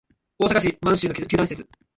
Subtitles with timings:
[0.39, 1.69] 大阪市・舞洲の球団施設